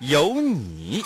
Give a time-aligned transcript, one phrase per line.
[0.00, 1.02] 有你。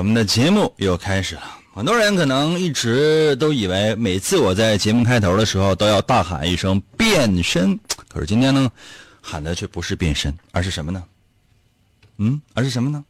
[0.00, 1.42] 我们的节目又开始了。
[1.74, 8.72] 很多人可能一直都以为，每次我在节目开头的时候都要大喊一声“变身”，可是今天呢，
[9.20, 11.04] 喊的却不是变身，而是什么呢？
[12.16, 13.04] 嗯，而是什么呢？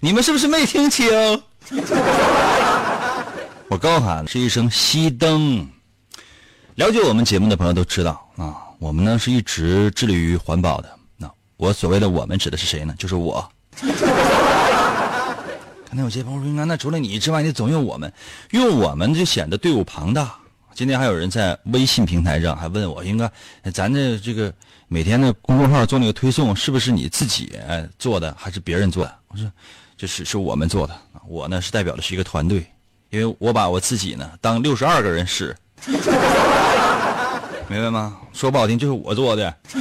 [0.00, 1.08] 你们是不是没听清？
[3.68, 5.66] 我高喊是一声“熄灯”。
[6.76, 10.94] 了解我们节目的朋友都知道啊，我们呢是一直致力于环保的。
[11.16, 12.94] 那我所谓的“我们”指的是谁呢？
[12.98, 13.50] 就是我。
[15.96, 18.12] 可能有些朋友说：“那除了你之外，你总用我们，
[18.50, 20.36] 用我们就显得队伍庞大。”
[20.76, 23.32] 今天还有人在微信平台上还问我：“应该
[23.72, 24.52] 咱的这个
[24.88, 27.58] 每天的公众号做那个推送，是不是你自己
[27.98, 29.50] 做的，还是别人做的？”我说
[29.96, 30.94] ：“这是是我们做的。
[31.26, 32.66] 我呢是代表的是一个团队，
[33.08, 35.56] 因为我把我自己呢当六十二个人使，
[37.68, 38.18] 明白吗？
[38.34, 39.56] 说不好听就是我做的。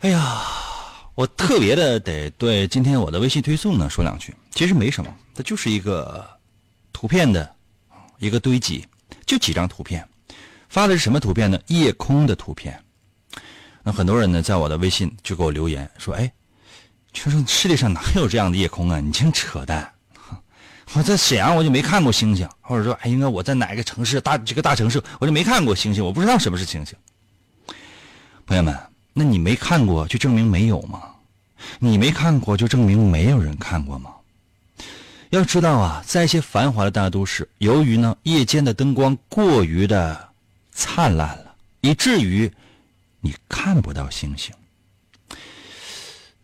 [0.00, 0.42] 哎呀。”
[1.20, 6.26] 我特别的得对今天我的微信推送呢说两句，其实没什么，它就是一个
[6.94, 7.54] 图片的
[8.18, 8.86] 一个堆积，
[9.26, 10.02] 就几张图片，
[10.70, 11.60] 发的是什么图片呢？
[11.66, 12.82] 夜空的图片。
[13.82, 16.32] 那很多人呢在我的微信就给我留言说：“哎，
[17.12, 18.98] 就说世界上哪有这样的夜空啊？
[18.98, 19.92] 你净扯淡！
[20.94, 26.96] 我在沈阳我就没看过星星，或者说哎，应该我在哪个城市大这个大城市我就没看过星星，我不知道什么是星星。”
[28.46, 28.89] 朋友们。
[29.12, 31.02] 那你没看过就证明没有吗？
[31.78, 34.10] 你没看过就证明没有人看过吗？
[35.30, 40.28] 要知道啊，在一些繁华的大都市，由于呢夜间的灯光过于的
[40.72, 42.50] 灿烂了，以至于
[43.20, 44.52] 你看不到星星。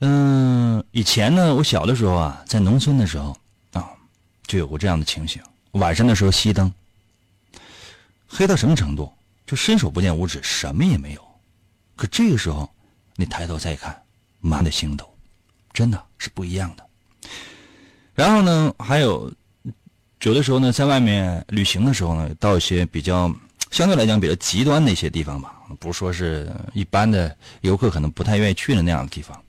[0.00, 3.37] 嗯，以前呢，我小的时候啊，在农村的时候
[3.72, 3.91] 啊，
[4.47, 6.72] 就有过这样的情形：晚上的时候熄灯，
[8.28, 9.12] 黑到什么程度？
[9.47, 11.25] 就伸手不见五指，什么也没有。
[11.96, 12.70] 可这个时候，
[13.14, 14.02] 你抬头再看，
[14.40, 15.10] 满的星斗，
[15.72, 16.86] 真的是不一样的。
[18.14, 19.32] 然后呢，还有
[20.20, 23.34] 有的时候呢，在外面旅行的时候呢，到一些比较
[23.70, 29.42] 相对来讲比较极端的一些地方吧，不说是一般的游客可能不太愿意去的那样的地方，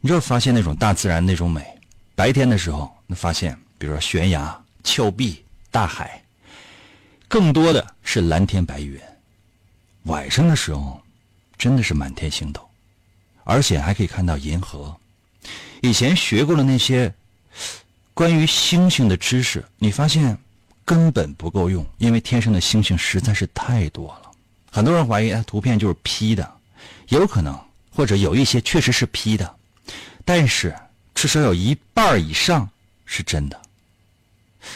[0.00, 1.66] 你就发现那种大自然那种美。
[2.14, 6.22] 白天的时候，那发现比如说悬崖、峭壁、大海，
[7.26, 9.00] 更多的是蓝天白云。
[10.02, 11.00] 晚上的时候。
[11.58, 12.66] 真的是满天星斗，
[13.44, 14.96] 而且还可以看到银河。
[15.80, 17.12] 以前学过的那些
[18.14, 20.38] 关于星星的知识，你发现
[20.84, 24.30] 根本不够用，因为天上的星星实在是太多了。
[24.70, 26.50] 很多人怀疑哎图片就是 P 的，
[27.08, 27.58] 有可能，
[27.90, 29.54] 或者有一些确实是 P 的，
[30.24, 30.76] 但是
[31.14, 32.68] 至少有一半以上
[33.04, 33.60] 是真的。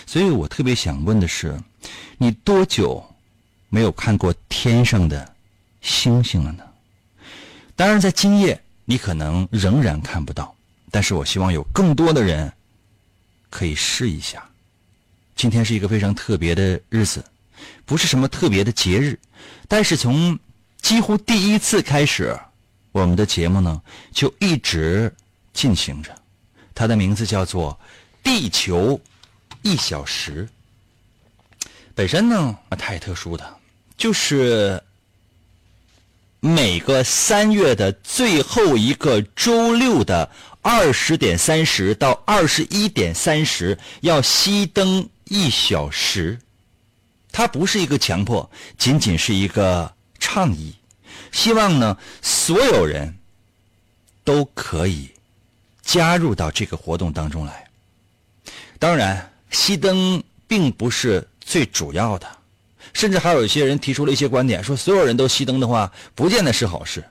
[0.06, 1.60] 所以我特别想问的是，
[2.16, 3.04] 你多久
[3.68, 5.34] 没有看过天上的
[5.80, 6.64] 星星了呢？
[7.74, 10.54] 当然，在今夜你可能仍然看不到，
[10.90, 12.52] 但是我希望有更多的人
[13.50, 14.48] 可以试一下。
[15.34, 17.24] 今天是一个非常特别的日子，
[17.84, 19.18] 不是什么特别的节日，
[19.66, 20.38] 但是从
[20.80, 22.38] 几乎第一次开始，
[22.92, 23.80] 我们的节目呢
[24.12, 25.12] 就一直
[25.52, 26.14] 进行着。
[26.74, 27.72] 它的名字叫做
[28.22, 29.00] 《地球
[29.62, 30.48] 一小时》。
[31.94, 33.56] 本身呢太特殊的，
[33.96, 34.80] 就是。
[36.44, 40.28] 每个三月的最后一个周六的
[40.60, 46.36] 二十点三十到二十一点三十要熄灯一小时，
[47.30, 50.74] 它不是一个强迫，仅仅是一个倡议，
[51.30, 53.16] 希望呢所有人
[54.24, 55.08] 都可以
[55.80, 57.70] 加入到这个活动当中来。
[58.80, 60.22] 当然，熄灯。
[60.52, 62.26] 并不是最主要的。
[62.92, 67.02] 甚至还有一些人提出了一些观点，说所有人都熄灯的话，不见得是好事。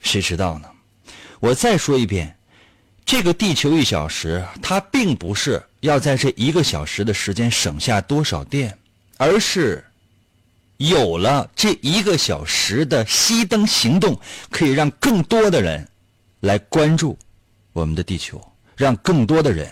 [0.00, 0.68] 谁知道呢？
[1.40, 2.36] 我再说一遍，
[3.04, 8.76] 这个地球一小时，它并不是要在这一个小时的时间省下多少电，
[9.16, 9.84] 而是
[10.76, 14.18] 有了这一个小时的熄灯行动，
[14.50, 15.86] 可以让更多的人
[16.40, 17.18] 来关注
[17.72, 18.40] 我们的地球，
[18.76, 19.70] 让更多的人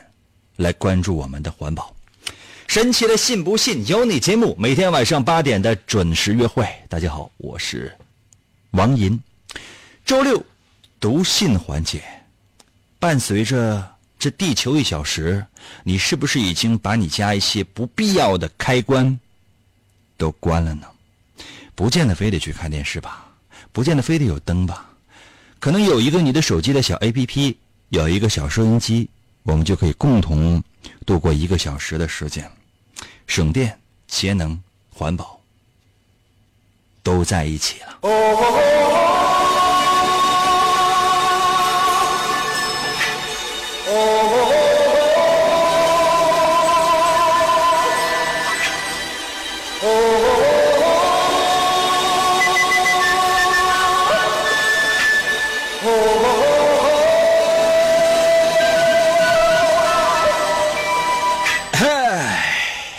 [0.56, 1.94] 来关注我们的环保。
[2.72, 6.66] 神奇的信不信由你节目，每天晚上八点的准时约会。
[6.88, 7.94] 大家好，我是
[8.70, 9.20] 王银。
[10.06, 10.42] 周六
[10.98, 12.02] 读信环节，
[12.98, 13.86] 伴随着
[14.18, 15.44] 这地球一小时，
[15.84, 19.20] 你是不是已经把你家一些不必要的开关
[20.16, 20.86] 都关了呢？
[21.74, 23.30] 不见得非得去看电视吧，
[23.70, 24.90] 不见得非得有灯吧，
[25.58, 27.54] 可能有一个你的手机的小 APP，
[27.90, 29.10] 有一个小收音机，
[29.42, 30.64] 我们就可以共同
[31.04, 32.52] 度过一个小时的时间了。
[33.26, 34.62] 省电、节能、
[34.94, 35.40] 环保，
[37.02, 38.81] 都在一起了。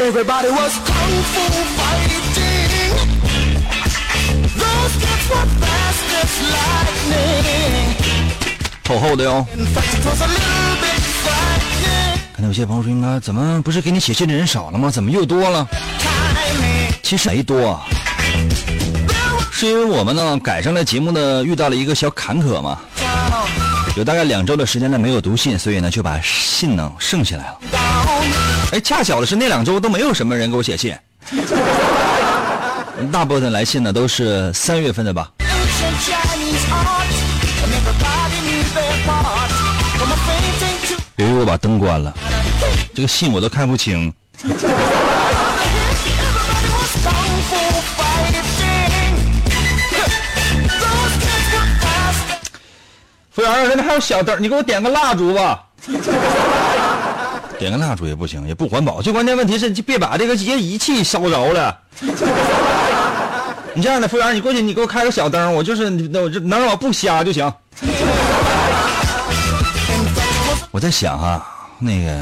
[0.03, 1.43] everybody was kung fu
[1.77, 2.21] fighting.
[8.83, 9.45] 透厚的哟
[12.35, 14.91] 可能有些朋友说应该怎么不是给你写信的人少了吗？
[14.91, 15.65] 怎么又多了？
[17.01, 17.79] 其实没多
[19.51, 22.77] 是因为我们呢赶上了节目呢遇到了一个小坎坷嘛。
[23.95, 27.57] 有大概两周的时间呢没有读信所以呢就把信呢剩下来了。
[28.71, 30.95] 哎恰巧的是那两周都没有什么人给我写信。
[33.11, 35.31] 大部分来信呢都是三月份的吧。
[41.17, 42.13] 由于我把灯关了。
[42.95, 44.13] 这个信我都看不清。
[53.31, 55.65] 服务员那边还有小灯你给我点个蜡烛吧。
[57.63, 59.01] 点个蜡烛也不行，也不环保。
[59.01, 61.79] 最关键问题是，你别把这个些仪器烧着了。
[63.73, 67.49] 你这样的，服务员，你过去，你给我开个小灯，我就是那我这能让我不瞎就行。
[70.71, 71.45] 我在想啊，
[71.79, 72.13] 那个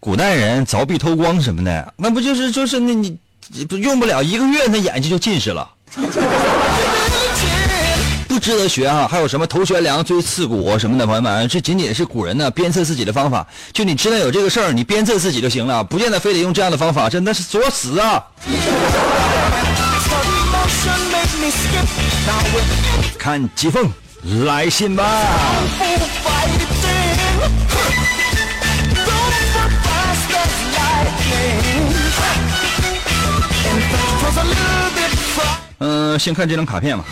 [0.00, 3.18] 古代人凿壁偷光什么的，那不就是就是那你
[3.68, 5.68] 不用不了一个月，那眼睛就近视了。
[8.32, 9.06] 不值得学啊！
[9.06, 13.46] 还有什么头悬梁锥刺股什么的，朋友们，这仅仅是古人呢鞭策自己的方法。
[13.74, 18.24] 就你知道有这个事儿，你鞭策自己就行了，不见得非得用这样的方法，真的是作死啊！
[23.18, 23.86] 看疾风
[24.46, 25.04] 来信吧。
[35.80, 37.04] 嗯、先看这张卡片吧。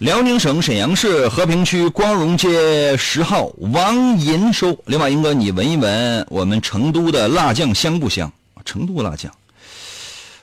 [0.00, 8.30] 辽宁省沈阳市和平区光荣街十号王银收，刘马英哥，你闻一闻我们成都的辣酱香不香？
[8.62, 9.32] 成都辣酱。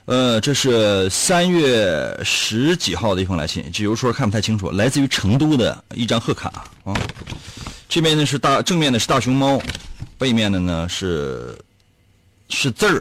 [0.06, 6.48] 呃，这是三月十几号的一封来信，这邮戳看不太清楚，来自于成都的一张贺卡
[6.82, 6.92] 啊。
[7.88, 9.62] 这边呢是大正面的是大熊猫，
[10.18, 11.56] 背面的呢是
[12.48, 13.00] 是字儿。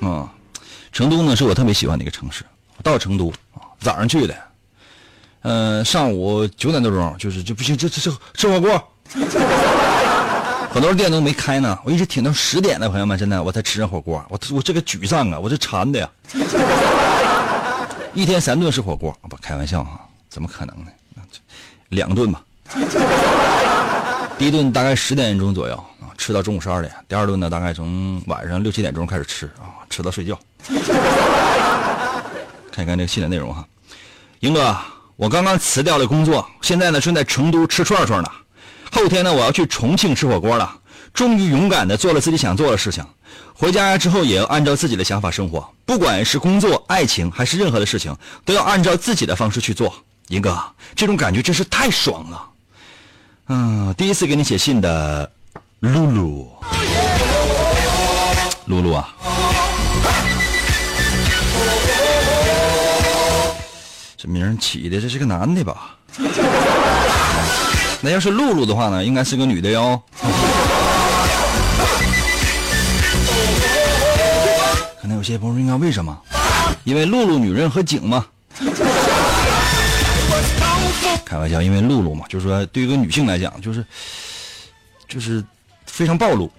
[0.00, 0.32] 啊，
[0.90, 2.42] 成都呢是我特别喜欢的一个城市。
[2.82, 4.34] 到成都啊，早上去的，
[5.42, 8.92] 呃，上午九点多钟就是就不行，这这这吃火锅，
[10.72, 16.10] 很多店都没开呢，我一直挺到十点的，朋友们，真的我才吃上火锅，我我这个沮丧啊，我这馋的呀，
[18.14, 20.90] 一天三顿吃火锅，不开玩笑哈、怎么可能呢？
[21.90, 22.42] 两顿吧，
[24.36, 30.36] 第一顿大概十点钟左右啊，吃到中午十二点；第二顿呢，大概从晚上六七点钟开始吃啊，吃到睡觉。
[32.76, 33.66] 看看这个信的内容哈，
[34.40, 34.76] 英哥，
[35.16, 38.30] 我刚刚辞掉了工作，现在呢正在成都吃串串呢，
[38.92, 40.78] 后天呢我要去重庆吃火锅了。
[41.14, 43.02] 终于勇敢的做了自己想做的事情，
[43.54, 48.14] 回家之后也要按照自己的想法生活，不管是工作、爱情还是任何的事情，
[48.44, 49.94] 都要按照自己的方式去做。
[50.28, 50.62] 英哥，
[50.94, 52.46] 这种感觉真是太爽了。
[53.48, 55.32] 嗯，第一次给你写信的
[55.80, 56.52] 露露，
[58.66, 59.08] 露露啊，
[64.26, 65.96] 名起的这是个男的吧？
[68.02, 70.02] 那要是露露的话呢，应该是个女的哟。
[75.00, 76.16] 可能有些朋友应该为什么？
[76.84, 78.26] 因为露露女人和景嘛。
[81.24, 83.84] 开玩笑，因为露露嘛，就是说对于一个女性来讲，就是
[85.08, 85.42] 就是
[85.86, 86.50] 非常暴露。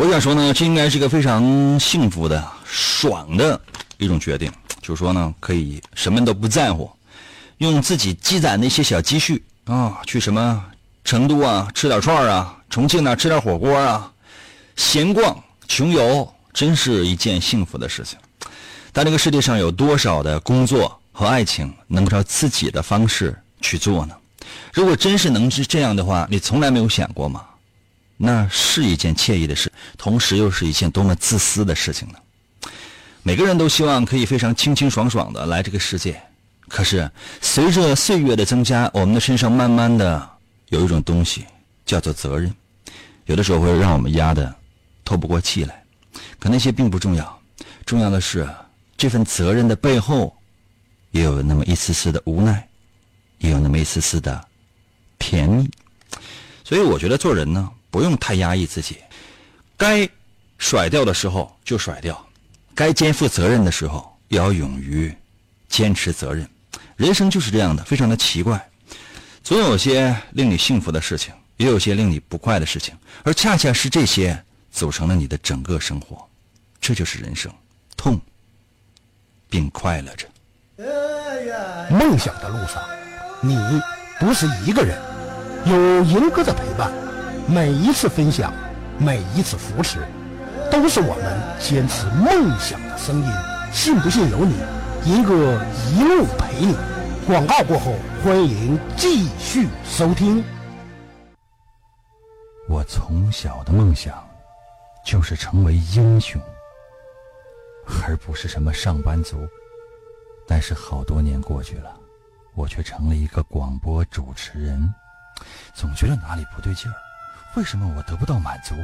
[0.00, 3.60] 我想说呢，这应该是一个非常幸福的、爽的
[3.98, 4.50] 一种决定。
[4.80, 6.90] 就是说呢，可以什么都不在乎，
[7.58, 10.64] 用自己积攒的一些小积蓄啊，去什么
[11.04, 14.10] 成都啊吃点串啊，重庆那吃点火锅啊，
[14.74, 15.38] 闲逛
[15.68, 18.18] 穷游，真是一件幸福的事情。
[18.94, 24.16] 但这个世界上有多少的工作和爱情能够照自己的方式去做呢？
[24.72, 27.44] 如果真是能是这样的话，你从来没有想过吗？
[28.22, 32.18] 那是一件惬意的事，同时又是一件多么自私的事情呢？
[33.22, 36.20] 每个人都希望可以非常清清爽爽的来这个世界，
[36.68, 37.10] 可是
[37.40, 40.30] 随着岁月的增加，我们的身上慢慢的
[40.68, 41.46] 有一种东西
[41.86, 42.54] 叫做责任，
[43.24, 44.54] 有的时候会让我们压得
[45.02, 45.82] 透不过气来。
[46.38, 47.42] 可那些并不重要，
[47.86, 48.46] 重要的是
[48.98, 50.36] 这份责任的背后，
[51.12, 52.68] 也有那么一丝丝的无奈，
[53.38, 54.46] 也有那么一丝丝的
[55.18, 55.70] 甜蜜。
[56.64, 58.98] 所以我觉得做人呢，不用太压抑自己，
[59.76, 60.08] 该
[60.58, 62.26] 甩掉的时候就甩掉。
[62.74, 65.14] 该肩负责任的时候，也要勇于
[65.68, 66.48] 坚持责任。
[66.96, 68.70] 人生就是这样的，非常的奇怪，
[69.42, 72.94] 总有些令你幸福的事情，也有些令你不快的事情，
[73.24, 76.26] 而恰恰是这些组成了你的整个生活。
[76.80, 77.52] 这就是人生，
[77.96, 78.20] 痛
[79.48, 80.26] 并快乐着。
[81.90, 82.82] 梦想的路上，
[83.42, 83.58] 你
[84.18, 84.98] 不是一个人，
[85.66, 86.90] 有银哥的陪伴，
[87.48, 88.52] 每一次分享，
[88.98, 89.98] 每一次扶持。
[90.70, 93.32] 都是我们坚持梦想的声音，
[93.72, 94.54] 信不信由你。
[95.04, 95.60] 银哥
[95.92, 96.76] 一路陪你。
[97.26, 100.44] 广告过后，欢迎继续收听。
[102.68, 104.24] 我从小的梦想
[105.04, 106.40] 就是成为英雄，
[108.06, 109.36] 而不是什么上班族。
[110.46, 111.96] 但是好多年过去了，
[112.54, 114.94] 我却成了一个广播主持人，
[115.74, 116.94] 总觉得哪里不对劲儿。
[117.56, 118.74] 为什么我得不到满足？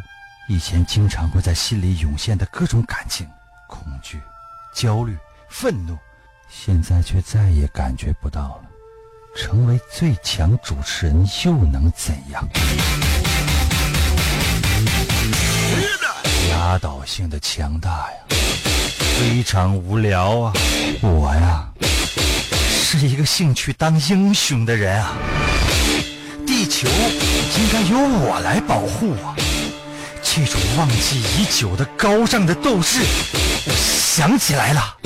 [0.48, 3.28] 以前经常会在心里涌现的各种感情，
[3.68, 4.20] 恐惧、
[4.74, 5.16] 焦虑、
[5.48, 5.96] 愤怒，
[6.48, 8.62] 现在却再也感觉不到了。
[9.36, 12.48] 成为最强主持人又能怎样？
[16.50, 18.18] 压倒性的强大呀，
[19.18, 20.52] 非常无聊啊！
[21.02, 21.68] 我呀，
[22.68, 25.12] 是一个兴趣当英雄的人啊！
[26.66, 26.88] 球
[27.58, 29.34] 应该由我来保护啊！
[30.22, 33.00] 这种忘记已久的高尚的斗志，
[33.66, 34.96] 我想起来了，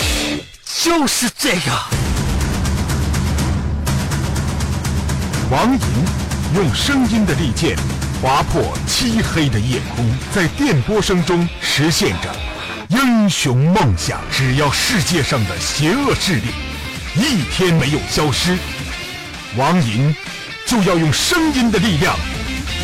[0.82, 1.60] 就是这个。
[5.50, 5.80] 王莹
[6.56, 7.76] 用声音的利剑
[8.22, 12.34] 划破漆黑的夜空，在电波声中实现着
[12.88, 14.20] 英雄梦想。
[14.32, 16.48] 只要世界上的邪恶势力
[17.14, 18.56] 一天没有消失，
[19.56, 20.14] 王莹
[20.70, 22.16] 就要用声音的力量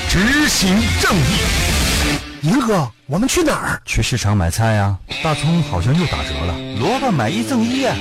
[0.09, 2.43] 执行正义。
[2.43, 3.81] 银哥，我们去哪儿？
[3.85, 4.99] 去市场买菜呀！
[5.23, 7.97] 大葱好像又打折了，萝卜买一赠一啊！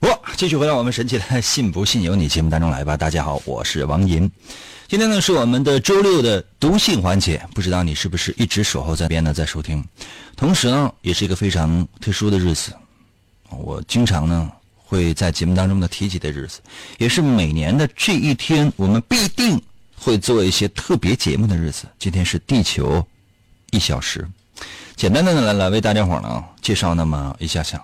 [0.00, 2.96] 哇，继续回到我们神奇的“信不信由你”节目当中来吧。
[2.96, 4.28] 大家好，我是王银。
[4.88, 9.84] 今天呢是我们的周六的读信环节，不知道你是不是一直守候在边呢，在收听。
[10.34, 12.72] 同时呢，也是一个非常特殊的日子，
[13.48, 14.50] 我经常呢
[14.92, 16.60] 会在节目当中的提起的日子，
[16.98, 19.58] 也是每年的这一天，我们必定。
[20.04, 23.06] 会做一些特别节目的日子，今天是地球
[23.70, 24.28] 一小时。
[24.96, 27.80] 简单的来来为大家伙呢介绍那么一下下。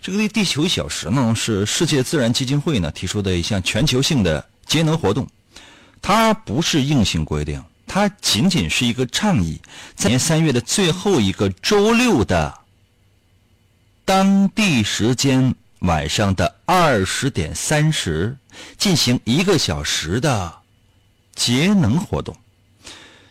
[0.00, 5.28] 这个地球一小时呢是世界自然基金会呢提出的一项全球性的节能活动，
[6.00, 9.60] 它不是硬性规定，它仅仅是一个倡议。
[9.94, 12.58] 在年三月的最后一个周六的
[14.06, 18.36] 当地时间晚上的二十点三十，
[18.78, 20.60] 进行一个小时的。
[21.36, 22.36] 节能活动，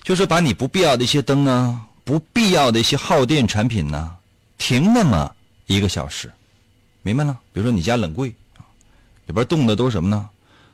[0.02, 4.16] 就是把你不必要的一些灯啊，不必要的一些耗电产品呢，
[4.58, 5.32] 停那么
[5.68, 6.32] 一个小时，
[7.04, 7.38] 明白了？
[7.54, 8.30] 比如说你家冷柜，
[9.28, 10.28] 里边冻的都是什么呢？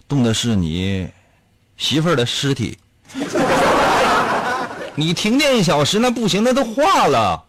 [0.07, 1.09] 冻的是你
[1.75, 2.77] 媳妇儿的尸体。
[4.95, 7.43] 你停电一小时那不行，那都化了。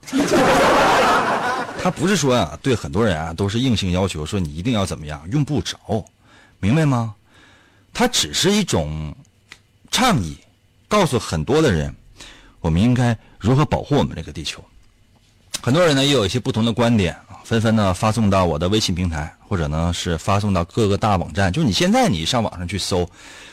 [1.86, 6.04] 他不是说啊，对很多人啊都是硬性要求，说你一定要怎么样，用不着，
[6.58, 7.14] 明白吗？
[7.94, 9.14] 它只是一种。
[9.88, 10.36] 倡议
[10.88, 11.94] 告诉很多的人，
[12.60, 14.62] 我们应该如何保护我们这个地球。
[15.62, 21.52] 很多人呢也有一些不同的观点纷纷呢发送到我的微信平台，或者呢是发送到各个大网站。
[21.52, 23.08] 就是你现在你上网上去搜，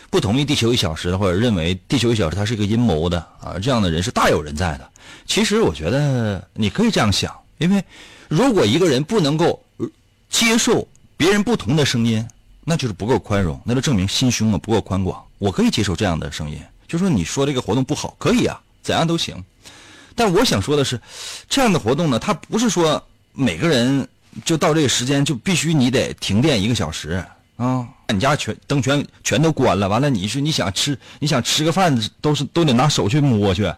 [0.09, 4.89] 不同意地球一小时的，或者认为地球一小时它是一个阴谋的啊，这样的人是大有人在的。
[5.25, 7.83] 其实我觉得你可以这样想，因为
[8.27, 9.87] 如果一个人不能够呃
[10.29, 12.25] 接受别人不同的声音，
[12.63, 15.23] 那就是不够宽容，那就证明心胸啊不够宽广。
[15.37, 19.35] 我可以接受这样的声音，就说你说这个活动不好，可以啊，怎样都行。
[20.15, 20.99] 但我想说的是，
[21.49, 24.07] 这样的活动呢，它不是说每个人
[24.45, 27.23] 就到这个时间就必须你得停电一个小时
[27.57, 33.71] 啊，你家全灯全全都关了，完了你是你想吃你想吃个饭都是都得拿手去摸去。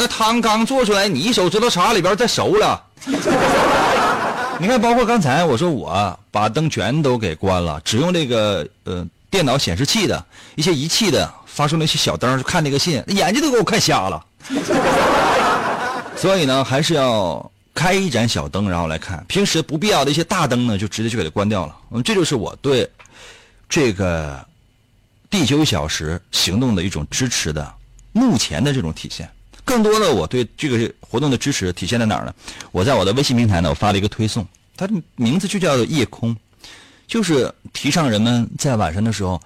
[0.00, 2.80] 那汤刚做出来，你一手指头茶里边再熟了。
[4.60, 10.24] 你看，包括刚才我说我把灯全都给关了，只用这个呃电脑显示器的
[10.54, 14.24] 一些仪器的发出那些小灯看那个信，眼睛都给我看瞎了。
[16.16, 19.24] 所以呢，还是要开一盏小灯，然后来看。
[19.26, 21.74] 平时不必要的一些大灯呢，就直接就给它关掉了。
[21.90, 22.88] 嗯，这就是我对
[23.68, 24.46] 这个
[25.28, 27.74] 地球小时行动的一种支持的
[28.12, 29.28] 目前的这种体现。
[29.68, 32.34] 更多的，我对这个活动的支持体现在哪儿呢？
[32.72, 36.34] 我在我的微信平台呢，我发了一个推送，它的名字就叫做“夜空”，
[37.06, 39.38] 就是提倡人们在晚上的时候，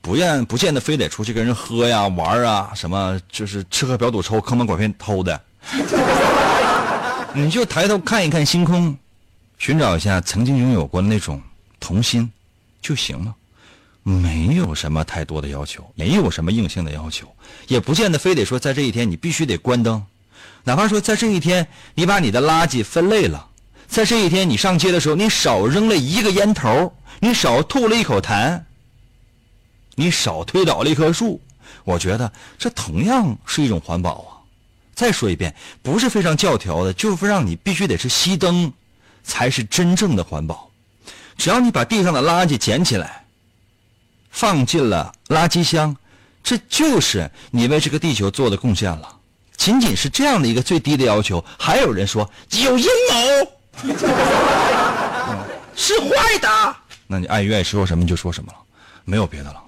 [0.00, 5.38] 不愿不见得非得出去跟人喝呀、玩啊，什么就是吃喝嫖赌抽、坑蒙拐骗偷的，
[7.34, 8.96] 你就抬头看一看星空，
[9.58, 11.42] 寻找一下曾经拥有过的那种
[11.78, 12.30] 童心
[12.80, 13.34] 就行了。
[14.08, 17.30] 没有什么太多的要求，没有什么硬性的要求，
[17.66, 20.02] 也不见得非得说在这一天你必须得关灯，
[20.64, 23.46] 哪怕说在这一天你把你的垃圾分类了，
[23.86, 28.62] 在这一天你上街的时候你少扔了一个烟头，你少吐了一口痰，
[29.94, 31.38] 你少推倒了一棵树，
[31.84, 34.40] 我觉得这同样是一种环保啊。
[34.94, 38.72] 再说一遍，不是非常教条的，就是让你必须得是熄灯，
[39.22, 40.70] 才是真正的环保。
[41.36, 43.26] 只要你把地上的垃圾捡起来。
[44.38, 45.96] 放进了垃圾箱，
[46.44, 49.16] 这就是你为这个地球做的贡献了。
[49.56, 53.88] 仅仅是这样的一个最低的要求，还有人说有阴谋，
[55.74, 56.76] 是坏的。
[57.08, 58.58] 那你爱愿意说什么就说什么了，
[59.04, 59.60] 没有别的了。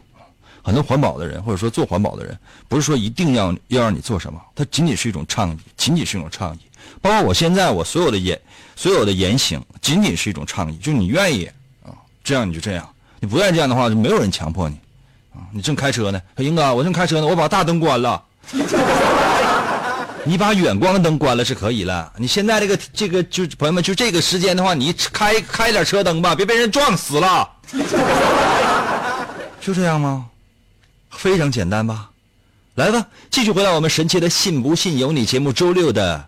[0.62, 6.60] 很多环保的人或者说做环保的人，不是说一定要要让你做什么，它仅仅是一种倡议，仅仅是一种倡议。
[7.02, 8.40] 包括我现在我所有的言
[8.76, 11.50] 所有的言行，仅仅是一种倡议，就你愿意
[11.82, 11.90] 啊，
[12.22, 12.88] 这样你就这样。
[13.20, 14.74] 你不愿意这样的话，就没有人强迫你，
[15.34, 18.22] 啊，你正开车呢，英哥，我正开车呢，我把大灯关了，
[20.24, 22.12] 你把远光灯关了是可以了。
[22.16, 27.48] 你现在这个这个就朋友们就这个时间的话，你开开点车灯吧，别被人撞死了，
[29.60, 30.26] 就这样吗？
[31.10, 32.10] 非常简单吧？
[32.76, 36.26] 来吧，继续回到我们神奇的“信不信由你”节目周六的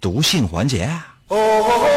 [0.00, 0.88] 读信环节
[1.28, 1.93] 哦。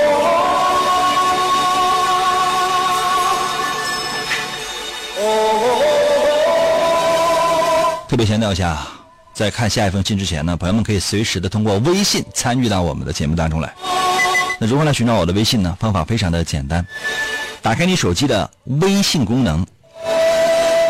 [8.17, 8.80] 特别强调一下，
[9.32, 13.71] 在看下一封信之前呢，朋友们可以随时的通过微信参与到我们的节目当中来。
[14.60, 15.77] 那如何来寻找我的微信呢？
[15.80, 16.84] 方法非常的简单，
[17.62, 18.49] 打开你手机的
[18.82, 19.63] 微信功能，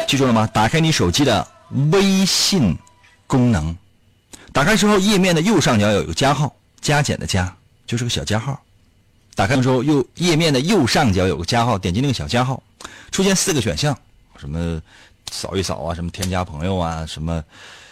[0.08, 0.48] 记住了吗？
[0.54, 1.46] 打开你手机的
[1.92, 2.78] 微信
[3.28, 3.76] 功能，
[4.54, 7.54] 打开之后，页面的右上角有个加号，加减的加，
[7.86, 8.58] 就是个小加号。
[9.36, 12.64] 打开的时候，右页面的右上角有个加号，点击那个小加号，
[13.12, 13.94] 出现四个选项，
[14.40, 14.82] 什么？
[15.32, 17.44] 扫一扫啊，什么添加朋友啊，什么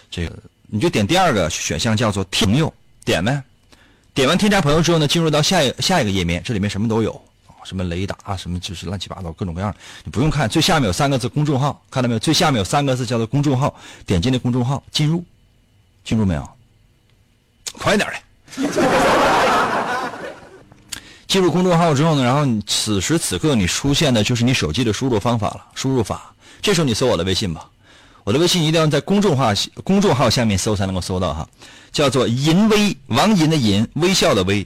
[0.10, 0.36] 这个
[0.68, 3.42] 你就点第二个选项叫做朋友，点呗。
[4.14, 7.22] 点完添加朋友之后呢，进入到下一下一个页面，这里面什么都有
[7.66, 10.48] 什么雷达啊，什么就是乱七八糟各种各样，你不用看。
[10.48, 12.20] 最下面有三个字公众号，看到没有？
[12.20, 15.24] 最下面有三个字叫做公众号，点击那公众号进入，
[16.04, 16.50] 进入没有？
[17.74, 18.16] 快点的！
[21.28, 26.34] 进入公众号之后呢，然后你此时此刻你出现的就是你手机的输入方法了，输入法。
[26.66, 27.70] 这时候你搜我的微信吧，
[28.24, 31.48] 我的微信一定要在公众号公众号下面搜才能够搜到哈，
[31.92, 34.66] 叫做银威王银的银微笑的微，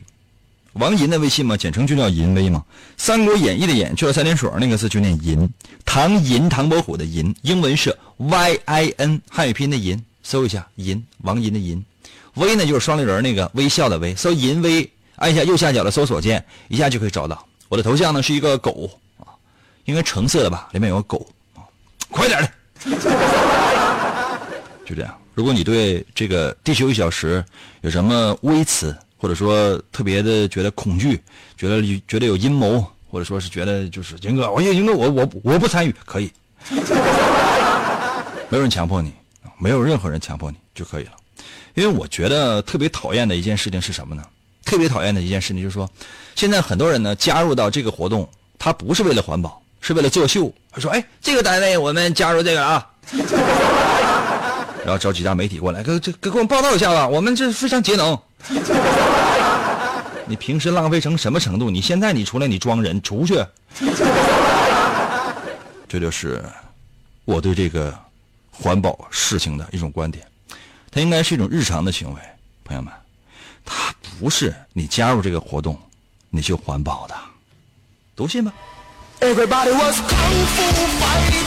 [0.71, 2.63] 王银的微信嘛，简称就叫银威嘛。
[2.95, 5.49] 《三国演义》的演去了三点水那个字就念银，
[5.83, 11.83] 唐银唐伯虎的银，英文是 Y I N 汉语拼音的银，搜一下银王银的银，
[12.35, 17.45] 微呢就是双立人那个微笑的微，搜银威，按一下右下角的搜索键，一下就可以找到。
[17.67, 18.89] 我的头像呢是一个狗。
[19.17, 19.35] 啊，
[19.83, 21.27] 应该橙色的吧，里面有个狗。
[22.09, 22.51] 快点的，
[24.85, 25.15] 就这样。
[25.35, 27.43] 如果你对这个地球一小时
[27.81, 31.21] 有什么微词，或者说特别的觉得恐惧，
[31.55, 36.31] 觉得觉得有阴谋，或者说是觉得就是英哥，我英哥，我我我不参与，可以，
[38.49, 39.13] 没有人强迫你，
[39.57, 41.11] 没有任何人强迫你就可以了。
[41.75, 44.23] 因为我觉得特别讨厌的一件事情是什么呢？
[44.65, 45.89] 特别讨厌的一件事情就是说，
[46.35, 49.61] 现在很多人呢加入到这个活动，他不是为了环保。
[49.81, 52.89] 是为了作秀，他说哎，这个单位我们加入这个啊，
[54.85, 58.17] 然后找几家媒体过来，给这给给我们报道一下吧，我们这非常节能。
[60.25, 61.71] 你平时浪费成什么程度？
[61.71, 63.43] 你现在你出来你装人出去，
[65.89, 66.43] 这就是
[67.25, 67.97] 我对这个
[68.51, 70.23] 环保事情的一种观点。
[70.91, 72.21] 它应该是一种日常的行为，
[72.63, 72.93] 朋友们，
[73.65, 75.75] 它不是你加入这个活动
[76.29, 77.15] 你就环保的，
[78.15, 78.53] 读信吧。
[79.21, 80.63] Everybody was kung fu
[80.97, 81.43] fighting.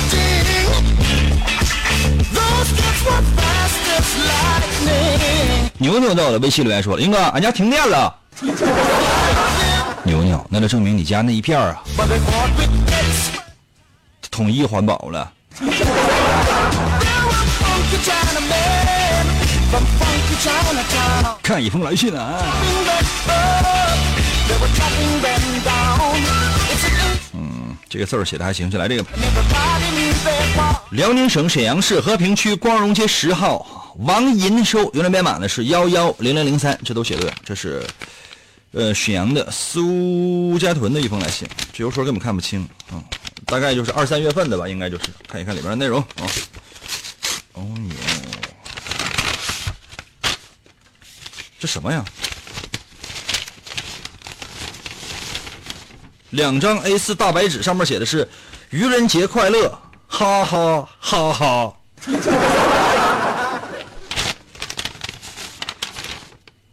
[2.37, 5.71] Those kids were fast as lightning.
[5.79, 8.15] 牛牛在我的微信留言说了：“英哥，俺家停电了。”
[10.05, 11.83] 牛牛，那就证明你家那一片啊.
[14.31, 15.33] 统一环保了。
[21.43, 22.39] 看一封来信啊，
[27.93, 29.05] 这个字儿写的还行，就来这个。
[30.93, 37.35] 辽宁省沈阳市和平区光荣街十号王银收，邮政编码呢是幺幺零零零三，这都写对了。
[37.45, 37.87] 这是
[38.71, 43.05] 呃沈阳的苏家屯的一封来信，这邮戳根本看不清啊、嗯
[43.45, 46.25] 大概就是二三月份的吧，应该就是看一看里边的内容啊。
[47.53, 47.95] 哦哟，
[51.59, 52.03] 这什么呀？
[56.33, 58.27] 两张 A 4大白纸，上面写的是
[58.71, 61.73] “愚人节快乐”，哈哈哈哈。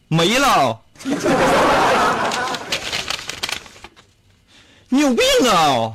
[0.07, 0.79] 没了，
[4.89, 5.93] 你有病啊！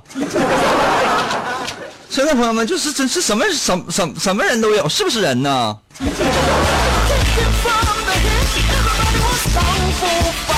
[2.08, 5.76] 现在朋友们就是真是什么什么什么什么人都有，是不是人呢？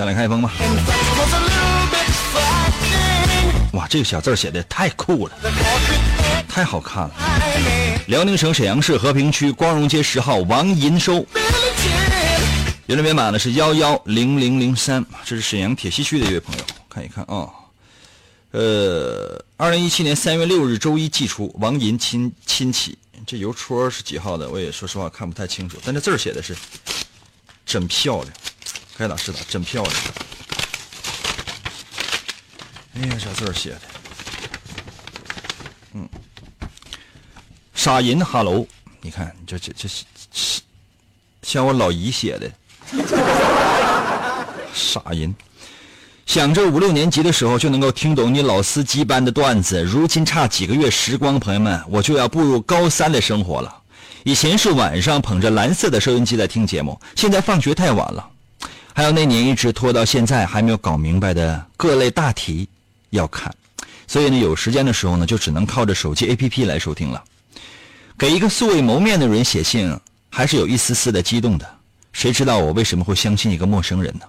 [0.00, 0.50] 再来开封吧。
[3.74, 5.34] 哇，这个小字写的太酷了，
[6.48, 7.14] 太好看了。
[8.06, 11.16] 辽宁省沈阳市和平区光荣街十号王银收，
[12.86, 17.50] 邮政编码呢是幺幺零零零三，这是沈阳铁西区的一位朋友，看一看啊。
[18.52, 22.96] 呃，二零一七年三月六日周一寄出，王银亲亲戚。
[23.26, 24.48] 这邮戳是几号的？
[24.48, 26.56] 我也说实话看不太清楚，但这字写的是
[27.66, 28.32] 真漂亮，
[29.00, 29.94] 该打是打，真漂亮。
[32.96, 33.80] 哎呀，这字儿写的，
[35.94, 36.06] 嗯，
[37.72, 38.66] 傻银哈喽，
[39.00, 40.60] 你看这这这是是
[41.42, 42.52] 像我老姨写的，
[44.74, 45.34] 傻人。
[46.26, 53.74] 想着五六年级的时候就能够听懂你老司机般的段子，如今差几个月时光，朋友们，我就要步入高三的生活了。
[54.24, 58.28] 以前是晚上捧着蓝色的收音机在听节目，现在放学太晚了。
[58.92, 62.68] 还有那年一直拖到现在还没有搞明白的各类大题
[63.10, 63.54] 要看，
[64.06, 67.22] 所以呢，有时间的时候呢，就只能靠着手机 APP 来收听了。
[68.18, 69.98] 给一个素未谋面的人写信，
[70.28, 71.66] 还是有一丝丝的激动的。
[72.12, 74.26] 谁知道我为什么会相信一个陌生人呢？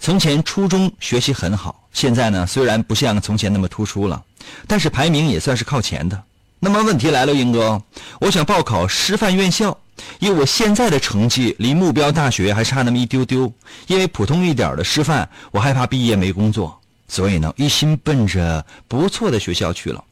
[0.00, 4.22] 从前初中学习很好，现在呢虽然不像从前那么突出了，
[4.66, 6.22] 但是排名也算是靠前的。
[6.60, 7.80] 那么问题来了，英哥，
[8.20, 9.78] 我想报考师范院校，
[10.18, 13.52] 以我现在的成绩，离目标大学还差那么一丢丢。
[13.86, 20.02] 因为普通一点的师范，我害怕毕业没工作，所以呢，一心奔着不错的学校去了。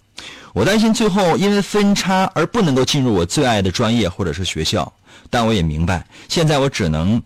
[0.53, 4.93] 我担心最后因为分差而不能够进入我最爱的专业或者是学校，
[5.31, 7.21] 但我也明白，现在我只能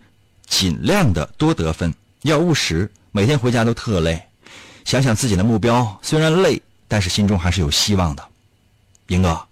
[0.47, 2.89] 尽量的多得分，要务实。
[3.11, 4.21] 每天回家都特累，
[4.85, 8.23] 想想自己的目标，虽然累，但是心中还是有希望的。
[9.07, 9.46] 英哥，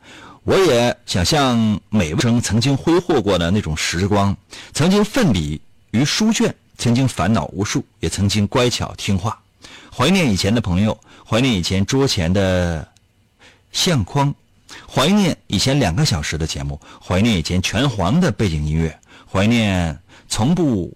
[0.46, 4.38] 我也想像每位生曾经挥霍过的那种时光，
[4.74, 9.42] 曾经奋笔于书卷，曾经烦恼无数，也曾经乖巧听话。
[9.92, 10.96] 怀念以前的朋友，
[11.28, 12.88] 怀念以前桌前的
[13.72, 14.32] 相框，
[14.88, 18.96] 怀念以前两个小时的节目，怀念以前拳皇的背景音乐，
[19.28, 19.98] 怀念
[20.30, 20.96] 从不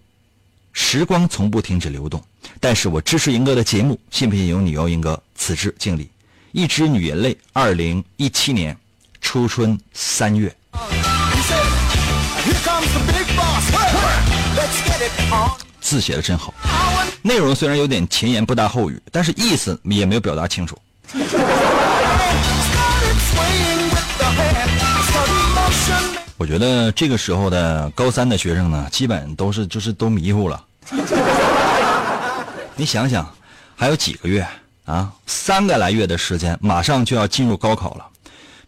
[0.73, 2.23] 时光从不停止流动。
[2.59, 5.19] 但是我支持银哥的节目，信不信由你哦，银哥。
[5.33, 6.07] 此致敬礼，
[6.51, 8.77] 一只女人泪，二零一七年
[9.21, 10.53] 初春三月。
[15.82, 16.53] 字写的真好，
[17.21, 20.77] 内容虽然有点前言不搭后语，但是意思也没有表达清楚。
[26.38, 30.63] 我觉得这个时候的高三的学生呢，基本都是就是都迷糊了。
[32.75, 33.27] 你想想，
[33.75, 34.47] 还有几个月
[34.86, 38.05] 啊，三个来月的时间，马上就要进入高考了。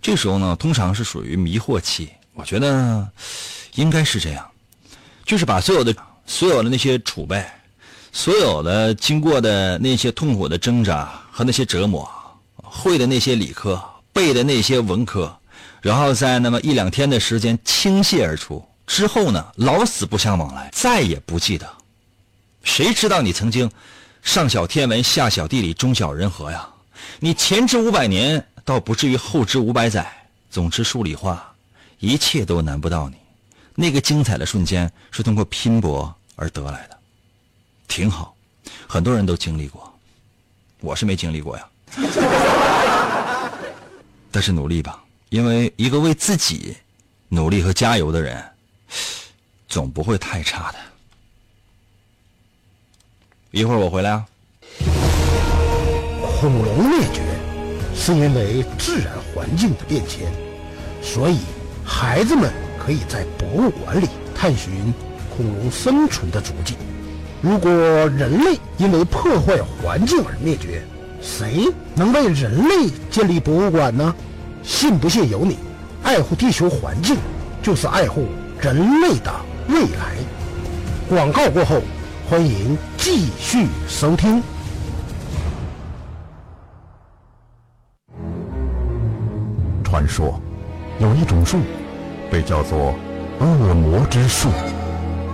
[0.01, 2.09] 这时候呢，通常是属于迷惑期。
[2.33, 3.07] 我觉得
[3.75, 4.49] 应该是这样，
[5.25, 5.93] 就是把所有的
[6.25, 7.45] 所有的那些储备，
[8.11, 12.09] 所有的经过的那些痛苦的挣扎和那些折磨，
[12.55, 13.79] 会的那些理科，
[14.11, 15.37] 背的那些文科，
[15.81, 21.69] 然后在那么一两天的时间倾泻而出之后呢，老死不相往来，再也不记得。
[22.63, 23.69] 谁知道你曾经
[24.23, 26.67] 上晓天文，下晓地理，中晓人和呀？
[27.19, 30.09] 你前知五百年，倒不至于后知五百载。
[30.49, 31.53] 总之，数理化，
[31.99, 33.17] 一切都难不到你。
[33.75, 36.97] 那个精彩的瞬间是通过拼搏而得来的，
[37.89, 38.33] 挺好。
[38.87, 39.93] 很多人都经历过，
[40.79, 41.69] 我是没经历过呀。
[44.31, 46.77] 但是努力吧，因为一个为自己
[47.27, 48.41] 努力和加油的人，
[49.67, 50.79] 总不会太差的。
[53.51, 54.25] 一会儿我回来啊。
[56.39, 57.21] 恐龙灭绝
[57.95, 60.31] 是因为自然环境的变迁，
[61.01, 61.39] 所以
[61.83, 62.51] 孩子们
[62.83, 64.93] 可以在博物馆里探寻
[65.35, 66.75] 恐龙生存的足迹。
[67.41, 70.83] 如果人类因为破坏环境而灭绝，
[71.21, 74.13] 谁能为人类建立博物馆呢？
[74.63, 75.57] 信不信由你。
[76.03, 77.17] 爱护地球环境，
[77.61, 78.25] 就是爱护
[78.59, 79.31] 人类的
[79.67, 80.17] 未来。
[81.07, 81.81] 广告过后，
[82.29, 84.41] 欢迎继续收听。
[90.01, 90.41] 传说，
[90.99, 91.59] 有一种树，
[92.31, 92.95] 被叫做
[93.39, 94.49] 恶魔之树，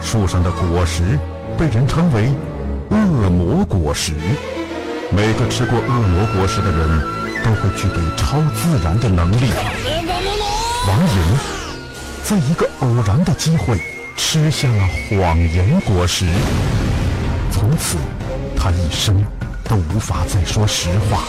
[0.02, 1.18] 树上的果实
[1.58, 2.30] 被人称为
[2.90, 4.14] 恶魔果实。
[5.10, 7.00] 每个吃过恶魔果实的人
[7.46, 9.52] 都会具备超自然的能力。
[10.88, 11.38] 王莹
[12.24, 13.80] 在一个偶然的机会
[14.18, 16.26] 吃下了谎言果实，
[17.52, 17.98] 从此
[18.58, 19.24] 他一生
[19.64, 21.24] 都无法再说实话。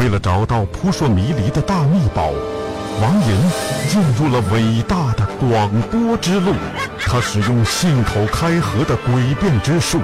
[0.00, 2.30] 为了找到扑朔迷离的大秘宝，
[3.02, 3.50] 王莹
[3.86, 6.54] 进入了伟大的广播之路。
[6.98, 10.00] 他使用信口开河的诡辩之术，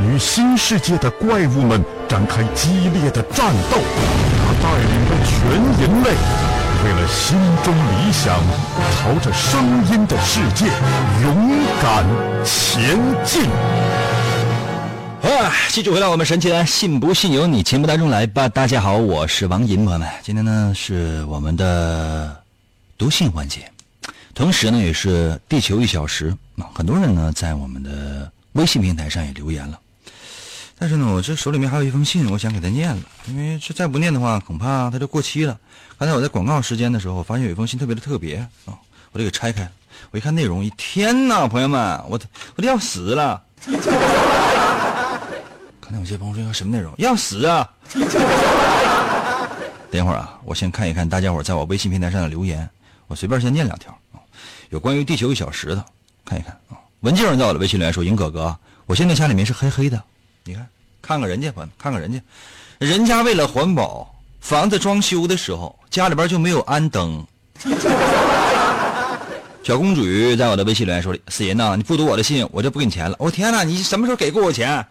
[0.00, 3.78] 与新世界的怪物们展开激烈的战斗。
[4.44, 5.48] 他带领着全
[5.80, 6.10] 人类，
[6.84, 8.38] 为了心中理想，
[8.92, 10.66] 朝着声音的世界
[11.24, 11.50] 勇
[11.82, 12.04] 敢
[12.44, 13.48] 前进。
[15.22, 18.48] 啊，继续回到我们神奇的“信不信由你”节目当中来吧。
[18.48, 22.36] 大家好，我是王银，朋友们，今天呢是我们的
[22.96, 23.70] 读信环节，
[24.34, 26.70] 同时呢也是地球一小时啊。
[26.74, 29.78] 很多人呢在我们的微信平台上也留言了，
[30.78, 35.58] 但是呢，我这手里面还有一封信，我想给他念了，因为这再不念的话，恐怕它就过期了。
[35.98, 38.78] 刚才我在广告时间的时候，发现有一封信特别的特别啊，
[39.12, 39.68] 我就给拆开。
[40.12, 42.18] 我一看内容，一天呐，朋友们，我
[42.54, 43.42] 我都要死了。
[45.88, 46.92] 刚才有些朋友说什么内容？
[46.98, 47.66] 要死啊！
[49.90, 52.68] 等一会儿啊，我先看一看大家伙在我微信平台上的留言，
[53.06, 54.20] 我随便先念两条啊，
[54.68, 55.82] 有关于地球一小时的，
[56.26, 56.76] 看一看啊。
[57.00, 59.98] 文静人在我的微信留言说：“尹哥哥，我现在家里面是黑黑的，
[60.44, 60.66] 你看，
[61.00, 62.20] 看看人家，吧，看看人家，
[62.78, 67.26] 人家为了环保，房子装修的时候家里边就没有安灯。”
[69.68, 70.02] 小公主
[70.34, 74.82] 在我的微信留言说：“死人呐，你不读我的信，我就不给你钱了。”我天哪，你什么时候给过我钱？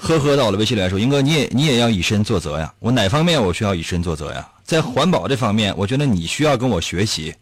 [0.00, 2.74] 呵呵，到我的微信留言说：“英哥，你也你也要以身作则呀。
[2.80, 4.44] 我哪方面我需要以身作则呀？
[4.64, 7.32] 在环保这方面，我觉得你需要跟我学习。”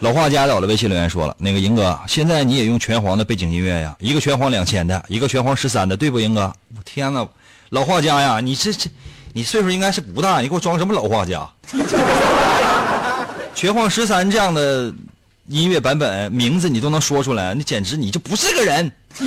[0.00, 3.96] 老画家在我的微信留言说了：“那个英哥，现在你也用拳皇的背景音乐呀？
[4.00, 6.52] 一个拳皇两千的，一个拳皇十三的，对不，英哥？
[6.76, 7.26] 我天哪，
[7.70, 8.90] 老画家呀，你这这，
[9.32, 11.48] 你岁数应该是不大，你给我装什么老画家？”
[13.58, 14.94] 拳皇十三这样的
[15.48, 18.92] 音乐版本名字你都能说出来，你简直你就不是个人，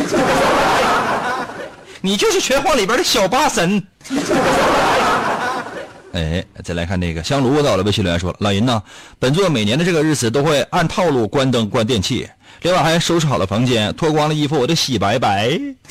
[2.00, 3.86] 你就是拳皇里边的小八神。
[6.14, 8.82] 哎，再来看这个香炉到了微信留言说：“老银呐，
[9.20, 12.30] 本座每年的这个日子都会按套路关灯关电器，
[12.62, 15.60] 另外还收拾好了房间，脱光了衣服我得洗白白。”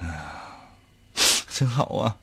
[0.00, 0.14] 哎呀
[1.54, 2.16] 真好啊！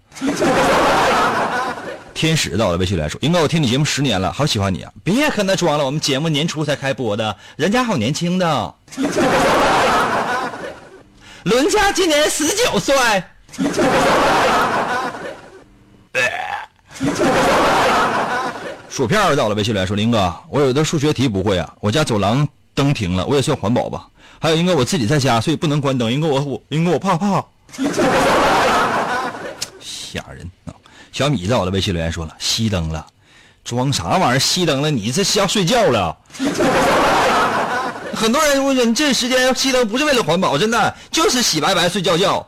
[2.15, 4.89] 天使到了微信来说：“英哥，我听你节目十年了，好喜欢你啊！
[5.04, 8.75] 别跟他装了，我们节目年初才开播的，人家好年轻的。
[11.43, 12.95] 伦家今年十九岁。
[18.89, 24.08] 薯片到了微信来说：林哥，我有的数学题不会啊，我家走廊灯停了，我也算环保吧。
[24.39, 26.10] 还有英哥，我自己在家，所以不能关灯。
[26.10, 27.43] 英哥，我我英哥，我怕怕，
[29.82, 30.49] 吓人！”
[31.15, 33.08] 小米在我的微信留言说了：“熄灯了，
[33.63, 34.38] 装啥玩意儿？
[34.38, 36.17] 熄灯了，你这是要睡觉了？
[38.13, 42.45] 很多人我说你这时间要熄灯不是为了环保，真的就是洗白白睡觉觉。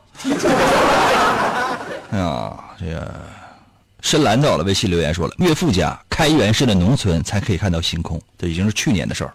[2.11, 3.09] 哎 呀，这个
[4.01, 9.33] 深蓝到了微信留言说了，岳父家开元市的农村才可以看到星空，这已经是去年的事儿。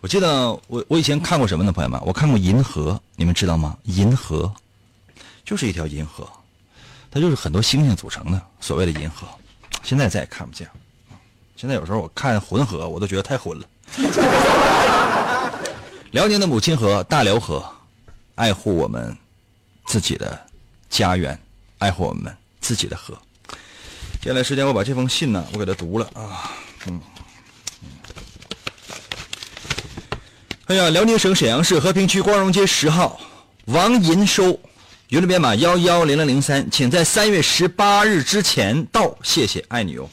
[0.00, 2.00] 我记得我我以前看过什么呢，朋友们？
[2.04, 3.76] 我看过银河，你们知道吗？
[3.84, 4.52] 银河
[5.44, 6.28] 就是一条银河，
[7.16, 9.26] 它就是很多星星组成的，所谓的银河。
[9.82, 10.68] 现在再也看不见。
[11.56, 13.66] 现在有时候我看浑河，我都觉得太浑了。
[16.12, 17.64] 辽宁的母亲河大辽河，
[18.34, 19.16] 爱护我们
[19.86, 20.38] 自己的
[20.90, 21.40] 家园，
[21.78, 23.16] 爱护我们自己的河。
[24.20, 26.52] 接下来时间，我把这封信呢，我给他读了啊，
[26.84, 27.00] 嗯。
[30.66, 33.18] 哎呀，辽宁省沈阳市和平区光荣街十号，
[33.64, 34.60] 王银收，
[35.08, 40.08] 邮政编码幺幺零零零三，请在三月十八日之前到，谢谢，爱你哦。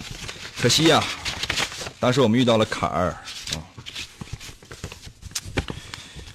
[0.62, 1.04] 可惜呀、
[2.00, 3.18] 当时我们遇到了坎儿啊。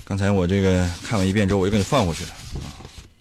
[0.04, 2.66] 刚才我这个看完一遍之后，我又给你放过去了啊，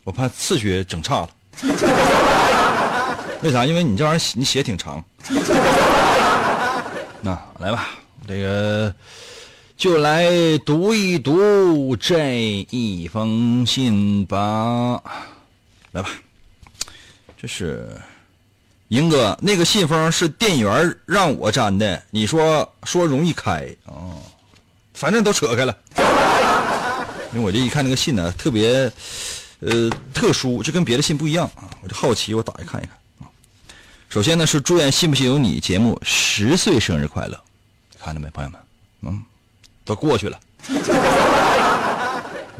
[0.04, 1.30] 我怕次序整差了。
[3.44, 3.64] 为啥？
[3.64, 5.04] 因为你这玩意儿你写挺长。
[7.22, 7.90] 那来吧，
[8.28, 8.92] 这个
[9.78, 15.00] 就来读一读这一封信吧。
[15.92, 16.10] 来吧，
[17.40, 17.88] 这是
[18.88, 24.20] 英哥，那个信封是店员让我粘的，你说说容易开哦，
[24.96, 25.78] 反正都扯开了。
[27.32, 28.92] 因为我这一看那个信呢，特别
[29.60, 33.30] 呃特殊，就跟别的信不一样啊，我就好奇，我打开看一看啊。
[34.10, 37.40] 首先呢是祝愿《信不信由你》节目十岁生日快乐，
[38.00, 38.60] 看到没，朋友们？
[39.02, 39.24] 嗯，
[39.88, 40.40] 都过去了。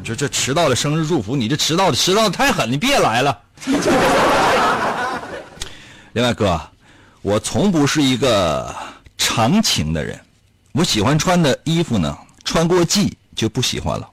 [0.00, 3.38] 你说这迟到的生日祝福，你这迟到的迟到的太狠，你别来了。
[6.14, 6.58] 另外哥，
[7.20, 8.74] 我从不是一个
[9.18, 10.18] 长情的人，
[10.72, 14.08] 我喜欢穿的衣服呢，穿过季就不喜欢了。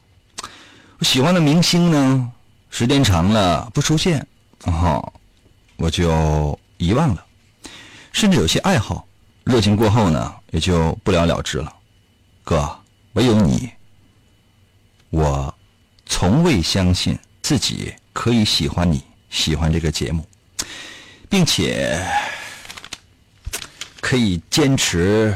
[1.00, 2.32] 我喜欢的明星呢，
[2.70, 4.26] 时间长了不出现，
[4.66, 5.14] 然后，
[5.78, 7.24] 我就遗忘了。
[8.12, 9.06] 甚至有些爱好，
[9.44, 11.72] 热情过后呢，也就不了了之了。
[12.44, 12.78] 哥，
[13.16, 13.70] 唯有你，
[15.10, 15.54] 我
[16.06, 20.26] 从未相信自己可以喜欢你，喜欢这个节目，
[21.30, 22.06] 并且
[24.02, 25.34] 可以坚持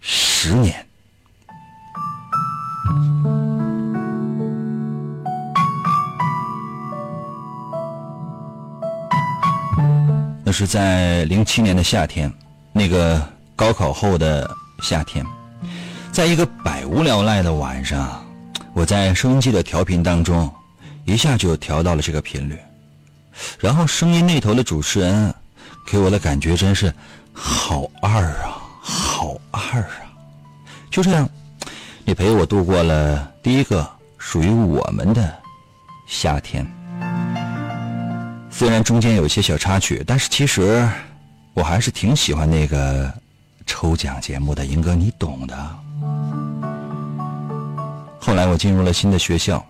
[0.00, 0.84] 十年。
[10.44, 12.32] 那是在零七年的夏天，
[12.72, 14.50] 那个高考后的
[14.82, 15.24] 夏天，
[16.14, 18.24] 在一个百无聊赖的晚上，
[18.72, 20.48] 我在收音机的调频当中，
[21.04, 22.56] 一下就调到了这个频率，
[23.58, 25.34] 然后声音那头的主持人，
[25.84, 26.94] 给我的感觉真是
[27.32, 29.90] 好二啊，好二啊！
[30.88, 31.28] 就这样，
[32.04, 33.84] 你陪我度过了第一个
[34.16, 35.36] 属于我们的
[36.06, 36.64] 夏天。
[38.52, 40.88] 虽然中间有些小插曲，但是其实
[41.54, 43.12] 我还是挺喜欢那个
[43.66, 45.78] 抽奖节目的，英哥，你懂的。
[48.24, 49.62] 后来我进入了新的学校，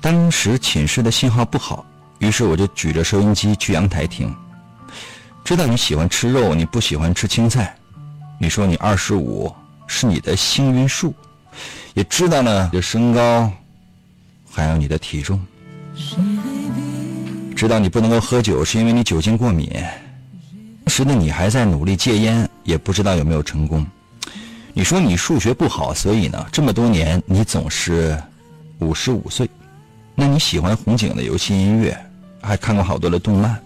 [0.00, 1.84] 当时寝室的信号不好，
[2.20, 4.32] 于是我就举着收音机去阳台听。
[5.44, 7.76] 知道你喜欢吃肉，你不喜欢吃青菜，
[8.38, 9.52] 你说你二十五
[9.88, 11.12] 是你的幸运数，
[11.92, 13.50] 也知道了你的身高，
[14.48, 15.44] 还有你的体重。
[17.56, 19.68] 知道你不能够喝酒，是因为你酒精过敏。
[20.84, 23.84] 当时的你还在努力戒烟，也不知道有没有成功。
[24.72, 28.16] 你说你数学不好，所以呢，这么多年你总是
[28.78, 29.48] 五十五岁。
[30.14, 31.96] 那你喜欢红警的游戏音乐，
[32.40, 33.60] 还看过好多的动漫。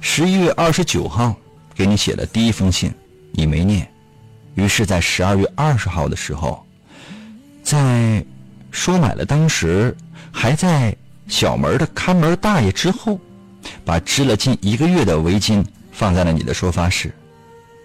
[0.00, 1.34] 十一月二十九号
[1.74, 2.92] 给你写的第一封信，
[3.32, 3.88] 你没念。
[4.54, 6.64] 于是，在十二月二十号的时候，
[7.62, 8.24] 在
[8.70, 9.96] 说买了当时
[10.30, 10.96] 还在。
[11.28, 13.18] 小门的看门大爷之后，
[13.86, 17.14] 把织了近一个月的围巾放在了你的收发室。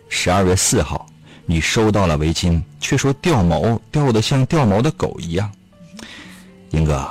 [0.09, 1.06] 十二月四号，
[1.47, 5.49] 你收到了围巾，却说掉毛掉的像掉毛的狗一样。
[6.71, 7.09] 英哥，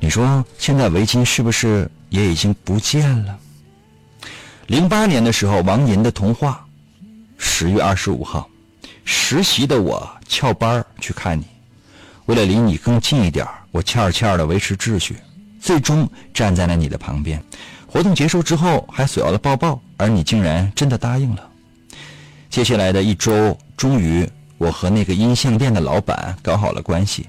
[0.00, 3.38] 你说现在围巾是不是也已经不见了？
[4.66, 6.66] 零八年的时候，王银的童话。
[7.38, 8.48] 十月二十五号，
[9.04, 11.44] 实习的我翘班去看你，
[12.24, 15.16] 为了离你更近一点，我欠欠的维持秩序。
[15.60, 17.42] 最终站在了你的旁边，
[17.86, 21.50] 活动结束之后还索要了抱抱，而你竟然真的答应了。
[22.56, 24.26] 接下来的一周，终于
[24.56, 27.28] 我和那个音像店的老板搞好了关系。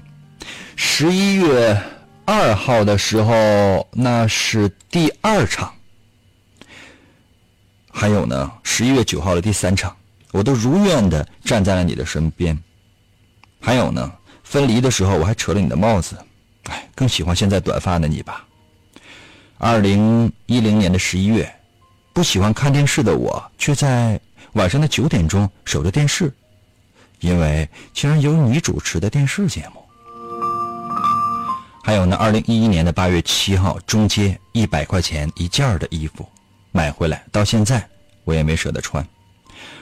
[0.74, 1.78] 十一月
[2.24, 5.70] 二号的时候，那是第二场。
[7.90, 9.94] 还有呢，十一月九号的第三场，
[10.32, 12.58] 我都如愿的站在了你的身边。
[13.60, 14.10] 还有呢，
[14.42, 16.16] 分离的时候我还扯了你的帽子。
[16.70, 18.46] 哎，更喜欢现在短发的你吧。
[19.58, 21.54] 二零一零年的十一月，
[22.14, 24.18] 不喜欢看电视的我，却在
[24.52, 26.32] 晚上的九点钟守着电视，
[27.20, 29.82] 因为竟然有你主持的电视节目。
[31.84, 36.28] 还有呢，二零一一年的八月七号，中街一百块钱一件的衣服
[36.70, 37.88] 买回来，到现在
[38.24, 39.06] 我也没舍得穿。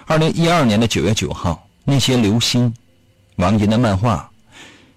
[0.06, 2.72] 二零一二年的九月九号，那些流星，
[3.36, 4.30] 王银的漫画，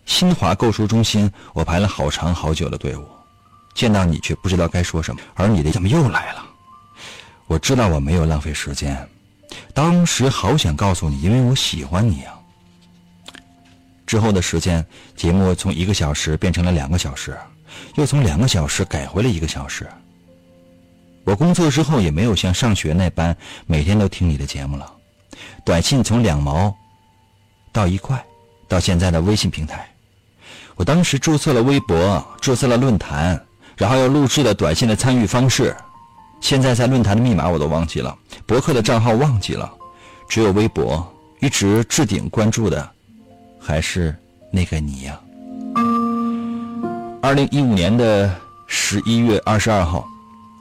[0.06, 3.04] 新华购书中心，我排了好长好久的队伍。
[3.74, 6.46] 见到你却不知道该说什么，而你的怎么又来了？
[7.48, 9.10] 我知道我没有浪费时间，
[9.80, 12.38] 当时好想告诉你，因为我喜欢你啊。
[14.06, 17.38] 之后的时间，节目从一个小时变成了两个小时，
[17.96, 19.88] 又从两个小时改回了一个小时。
[21.24, 23.34] 我工作之后也没有像上学那般
[23.68, 24.94] 每天都听你的节目了，
[25.64, 26.76] 短信从两毛
[27.72, 28.22] 到一块，
[28.68, 29.90] 到现在的微信平台。
[30.76, 33.42] 我当时注册了微博，注册了论坛。
[33.78, 35.74] 然后又录制了短信的参与方式，
[36.42, 38.16] 现在在论坛的密码我都忘记了，
[38.46, 39.72] 博客的账号忘记了，
[40.28, 41.06] 只有微博
[41.40, 42.90] 一直置顶关注的，
[43.60, 44.16] 还是
[44.52, 45.20] 那个你呀。
[47.22, 48.34] 二零一五年的
[48.66, 50.08] 十一月二十二号，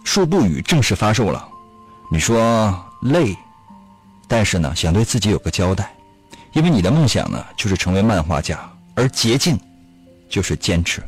[0.09, 1.49] 《树不语》正式发售了。
[2.11, 3.37] 你说累，
[4.27, 5.95] 但是呢，想对自己有个交代，
[6.53, 8.59] 因为你的梦想呢就是成为漫画家，
[8.95, 9.59] 而捷径
[10.29, 11.03] 就是坚持。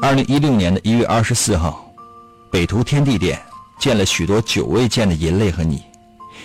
[0.00, 1.87] 二零一六年的一月二十四号，
[2.50, 3.40] 北图天地店
[3.78, 5.82] 见了许多久未见的银泪和你。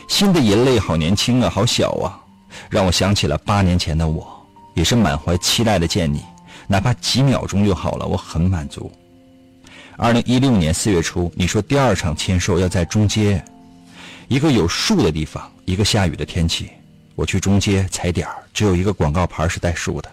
[0.08, 2.20] 新的银泪好年轻啊，好小啊，
[2.70, 6.22] 让我想起了八年前的我，也是满怀期待的见你，
[6.68, 8.92] 哪怕几秒钟就好了，我很满足。
[9.96, 13.44] 二零一六年四月初，你说第二场签售要在中街，
[14.28, 16.70] 一个有树的地方，一个下雨的天气，
[17.16, 20.12] 我去中街踩点只有一个广告牌是带树的。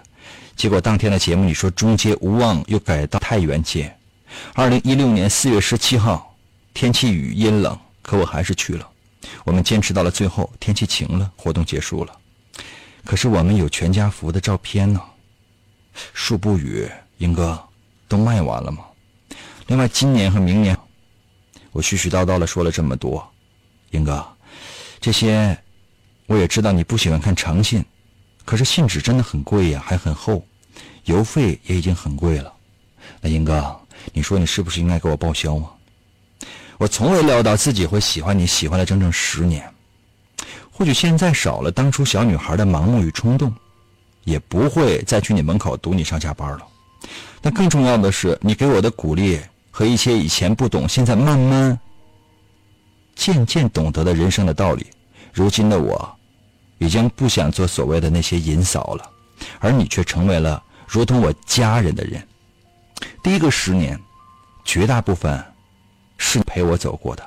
[0.54, 3.92] 结果当天的节目，你说中街无望，又改到太原街。
[4.54, 6.36] 二零一六年四月十七号，
[6.74, 8.88] 天气雨阴冷，可我还是去了。
[9.44, 12.16] 我们坚持到了最后，天气晴了，活动结束了。
[13.04, 15.00] 可是我们有全家福的照片呢。
[16.14, 16.88] 树不语，
[17.18, 17.60] 英哥，
[18.06, 18.84] 都卖完了吗？
[19.66, 20.76] 另外，今年和明年，
[21.72, 23.28] 我絮絮叨叨的说了这么多，
[23.90, 24.26] 英哥，
[25.00, 25.56] 这些
[26.26, 27.84] 我也知道你不喜欢看长信，
[28.44, 30.44] 可是信纸真的很贵呀，还很厚。
[31.04, 32.52] 邮费也已经很贵了，
[33.20, 33.79] 那英哥，
[34.12, 35.70] 你说你是不是应该给我报销啊？
[36.78, 39.68] 我从未料到自己会喜欢你，喜欢了整整十年。
[40.70, 43.54] 或许现在少了当初小女孩的盲目与冲动，
[44.24, 46.66] 也不会再去你门口堵你上下班了。
[47.42, 49.38] 但更重要的是，你给我的鼓励
[49.70, 51.78] 和一些以前不懂，现在慢慢、
[53.14, 54.86] 渐渐懂得的人生的道理。
[55.32, 56.16] 如今的我，
[56.78, 59.10] 已经不想做所谓的那些银嫂了，
[59.58, 60.62] 而你却成为了。
[60.88, 62.26] 如同我家人的人，
[63.22, 64.00] 第一个十年，
[64.64, 65.42] 绝大部分
[66.16, 67.26] 是陪我走过的。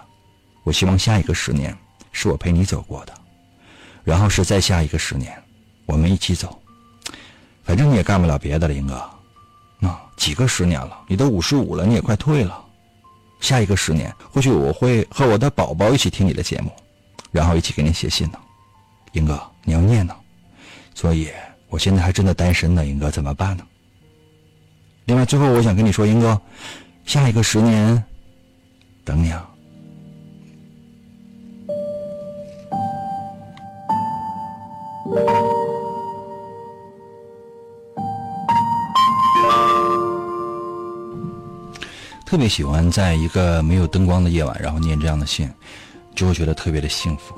[0.64, 1.78] 我希望下一个十年
[2.12, 3.14] 是我陪你走过的，
[4.04, 5.42] 然后是再下一个十年，
[5.86, 6.60] 我们一起走。
[7.64, 9.10] 反正你也干不了别的了，英哥。
[9.80, 12.64] 那几个十年了，你都五十五了，你也快退了。
[13.40, 16.72] 下一个十年，或许我会和我的宝宝一起听你的节目，
[17.32, 18.40] 然后一起给你写信呢。
[19.12, 20.16] 英哥，你要念呢，
[20.96, 21.30] 所以。
[21.70, 23.66] 我现在还真的单身呢，英哥怎么办呢？
[25.06, 26.40] 另外，最后我想跟你说，英哥，
[27.06, 28.04] 下一个十年
[29.04, 29.50] 等你啊。
[42.26, 45.48] 特别喜欢在一个没有灯光的夜晚，然后念这样的信，
[46.16, 47.36] 就会觉得特别的幸福。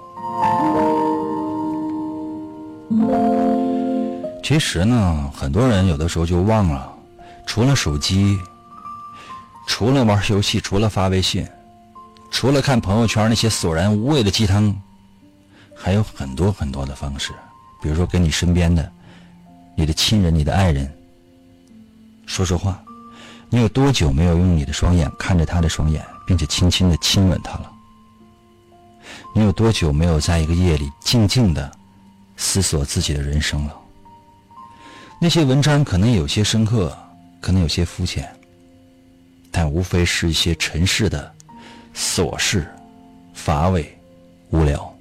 [4.42, 6.95] 其实呢，很多人有的时候就忘了，
[7.46, 8.40] 除了手机，
[9.68, 11.48] 除了玩游戏，除了发微信，
[12.32, 14.76] 除了看朋友圈那些索然无味的鸡汤，
[15.76, 17.32] 还有很多很多的方式。
[17.82, 18.92] 比如说，跟你身边的、
[19.76, 20.92] 你的亲人、你的爱人
[22.26, 22.82] 说说话。
[23.48, 27.72] 你有多久没有用你的双眼看着他的双眼，并且轻轻的亲吻他了？
[29.34, 31.72] 你有多久没有在一个夜里静静的
[32.36, 33.76] 思索自己的人生了？
[35.22, 36.98] 那些文章可能有些深刻，
[37.46, 38.28] 可能有些肤浅，
[39.52, 41.32] 但无非是一些尘世的
[41.94, 42.68] 琐事、
[43.36, 43.96] 乏味、
[44.50, 44.92] 无聊。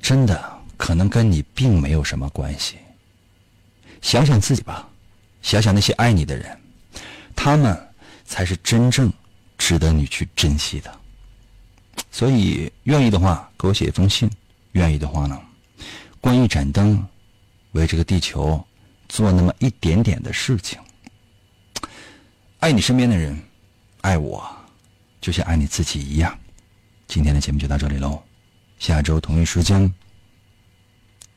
[0.00, 0.42] 真的
[0.78, 2.78] 可能跟你并没有什么关系。
[4.00, 4.88] 想想自己吧，
[5.42, 6.58] 想想那些爱你的人，
[7.36, 7.78] 他们
[8.24, 9.12] 才是真正
[9.58, 10.90] 值得你去珍惜的。
[12.10, 14.26] 所以，愿意的话给我写一封信；
[14.72, 15.38] 愿意的话呢，
[16.18, 17.06] 关一盏灯，
[17.72, 18.58] 为这个地球。
[19.06, 20.78] 做那么一点点的事情，
[22.60, 23.38] 爱你身边的人
[24.02, 24.46] 爱我
[25.18, 26.38] 就像爱你自己一样。
[27.06, 28.22] 今天的节目就到这里喽
[28.78, 29.92] 下周同一时间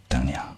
[0.09, 0.52] 等你啊。